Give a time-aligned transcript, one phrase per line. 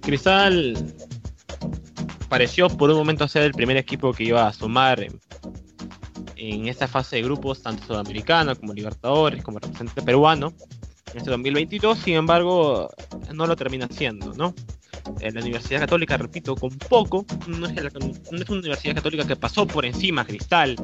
[0.00, 0.74] Cristal
[2.28, 5.06] pareció por un momento ser el primer equipo que iba a sumar
[6.36, 10.54] en, esta fase de grupos, tanto sudamericano como Libertadores, como representante peruano,
[11.12, 11.98] en este 2022.
[11.98, 12.88] Sin embargo,
[13.34, 14.54] no lo termina haciendo, ¿no?
[15.20, 17.72] En la Universidad Católica, repito, con poco, no es,
[18.30, 20.76] una Universidad Católica que pasó por encima Cristal,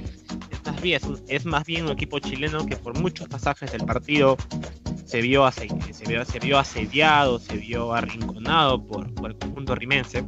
[0.51, 4.37] es más, es, más bien un equipo chileno que por muchos pasajes del partido
[5.07, 5.67] se vio, se
[6.07, 10.25] vio, se vio asediado, se vio arrinconado por, el conjunto rimense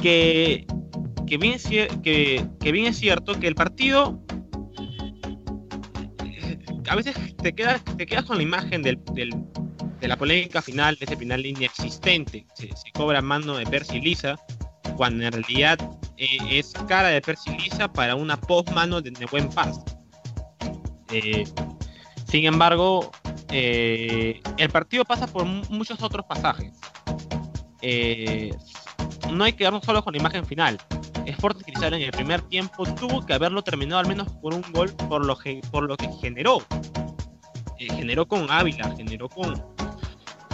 [0.00, 0.66] que,
[1.26, 1.54] que, bien,
[2.86, 4.18] es cierto que el partido
[6.88, 11.04] a veces te quedas, te quedas con la imagen del, de la polémica final, de
[11.04, 12.46] ese final línea existente.
[12.54, 14.36] Se, se cobra mano de Percy Lisa,
[14.96, 15.78] cuando en realidad
[16.16, 19.80] eh, es cara de Percy Lisa para una post mano de, Buen Paz.
[21.12, 21.44] Eh,
[22.30, 23.10] sin embargo,
[23.50, 26.72] eh, el partido pasa por muchos otros pasajes.
[27.82, 28.54] Eh,
[29.32, 30.78] no hay que quedarnos solo con la imagen final.
[31.26, 34.92] Sporting Cristal en el primer tiempo tuvo que haberlo terminado al menos por un gol
[35.08, 36.58] por lo que, por lo que generó.
[37.78, 39.60] Eh, generó con Ávila, generó con,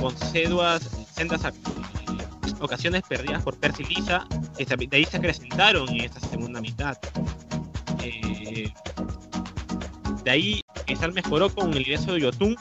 [0.01, 1.43] con Ceduas, sendas
[2.61, 6.97] ocasiones perdidas por Percy Lisa, de ahí se acrecentaron en esta segunda mitad.
[10.25, 12.57] De ahí Cristal mejoró con el ingreso de Yotun,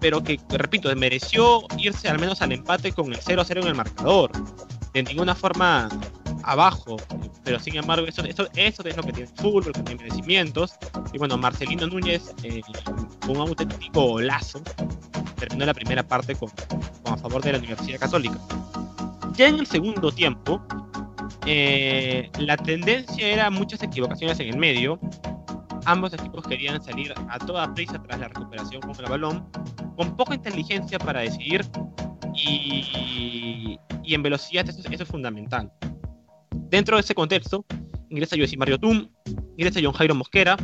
[0.00, 4.30] pero que, repito, mereció irse al menos al empate con el 0-0 en el marcador
[4.94, 5.88] de ninguna forma
[6.42, 6.96] abajo,
[7.44, 10.74] pero sin embargo eso, eso, eso es lo que tiene el fútbol, que tiene merecimientos,
[11.12, 12.62] y bueno, Marcelino Núñez eh,
[13.20, 14.62] con un auténtico golazo
[15.38, 16.50] terminó la primera parte con,
[17.04, 18.38] a favor de la Universidad Católica.
[19.34, 20.60] Ya en el segundo tiempo,
[21.46, 25.00] eh, la tendencia era muchas equivocaciones en el medio,
[25.86, 29.50] ambos equipos querían salir a toda prisa tras la recuperación con el balón,
[29.96, 31.64] con poca inteligencia para decidir
[32.34, 35.72] y, en velocidad eso, es fundamental.
[36.68, 37.64] Dentro de ese contexto,
[38.08, 39.08] ingresa Mario Tum,
[39.56, 40.56] ingresa John Jairo Mosquera,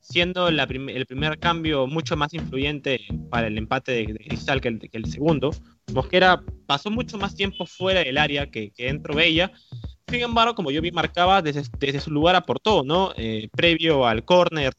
[0.00, 3.00] siendo el primer cambio mucho más influyente
[3.30, 5.50] para el empate de, Cristal que el, segundo.
[5.94, 9.52] Mosquera pasó mucho más tiempo fuera del área que, dentro de ella.
[10.08, 13.12] Sin embargo, como yo vi marcaba, desde, su lugar aportó, ¿no?
[13.16, 14.74] Eh, previo al córner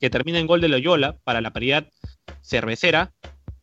[0.00, 1.86] que termina en gol de Loyola para la paridad
[2.42, 3.12] cervecera,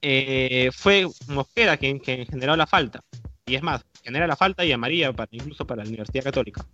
[0.02, 3.02] eh, fue Mosquera quien, generó la falta.
[3.46, 6.66] Y es más, genera la falta y amarilla para, incluso para la Universidad Católica.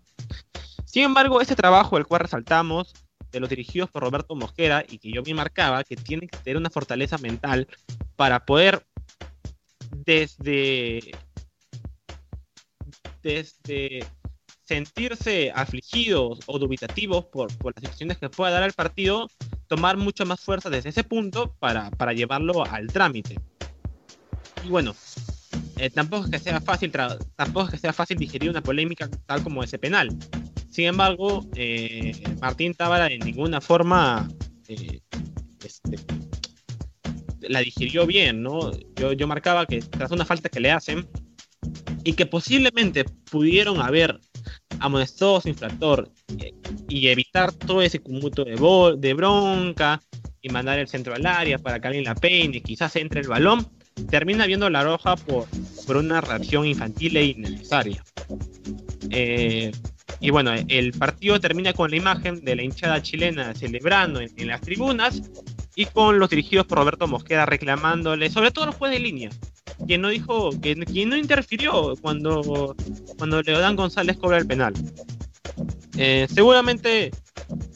[0.86, 2.94] Sin embargo, ese trabajo, el cual resaltamos,
[3.32, 6.58] de los dirigidos por Roberto Mosquera, y que yo me marcaba, que tiene que tener
[6.58, 7.68] una fortaleza mental
[8.16, 8.86] para poder
[10.06, 11.16] desde,
[13.24, 14.06] desde
[14.64, 19.28] sentirse afligidos o dubitativos por, las decisiones que pueda dar el partido,
[19.68, 23.40] tomar mucha más fuerza desde ese punto para, llevarlo al trámite.
[24.64, 24.96] Y bueno,
[25.78, 26.92] eh, tampoco es que sea fácil
[27.36, 30.10] tampoco que sea fácil digerir una polémica tal como ese penal.
[30.70, 34.28] Sin embargo, eh, Martín Tábara en ninguna forma
[34.68, 35.02] eh,
[35.64, 35.98] este,
[37.42, 38.72] la digirió bien, ¿no?
[38.96, 41.08] Yo marcaba que tras una falta que le hacen
[42.04, 44.20] y que posiblemente pudieron haber
[44.80, 46.54] amonestó a su infractor eh,
[46.90, 48.56] y evitar todo ese cumuto de,
[48.98, 50.02] de bronca
[50.42, 53.68] y mandar el centro al área para que alguien la peine, quizás entre el balón,
[54.10, 55.48] termina viendo la roja por,
[55.86, 58.04] por una reacción infantil e innecesaria.
[59.10, 59.72] Eh,
[60.20, 64.62] y bueno, el partido termina con la imagen de la hinchada chilena celebrando en, las
[64.62, 65.22] tribunas
[65.76, 69.30] y con los dirigidos por Roberto Mosquera reclamándole, sobre todo los jueces de línea,
[69.88, 72.76] quien no dijo, que quien no interfirió cuando,
[73.18, 74.74] cuando Leodán González cobra el penal.
[75.98, 77.12] Eh, seguramente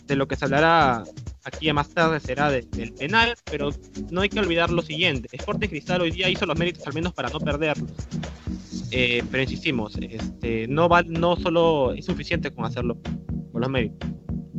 [0.06, 1.04] de lo que se hablará
[1.44, 3.70] aquí más tarde será del penal, pero
[4.12, 5.30] no hay que olvidar lo siguiente.
[5.32, 7.92] Sporting Cristal hoy día hizo los méritos al menos para no perderlos.
[8.92, 12.98] Eh, pero insistimos, este, no, va, no solo es suficiente con hacerlo
[13.52, 14.10] con los méritos.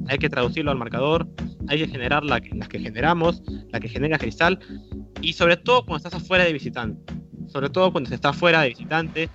[0.06, 1.28] Hay que traducirlo al marcador,
[1.66, 4.58] hay que generar la las que generamos, la que genera Cristal,
[5.20, 7.17] y sobre todo cuando estás afuera de visitante
[7.48, 9.28] sobre todo cuando se está fuera de visitante,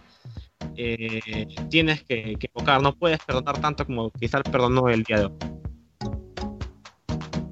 [0.75, 2.49] eh, tienes que, que
[2.81, 5.52] no puedes perdonar tanto como quizás perdonó el día de hoy.